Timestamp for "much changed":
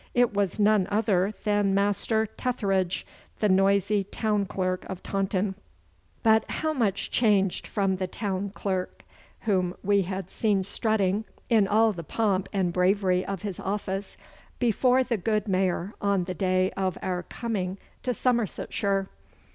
6.73-7.67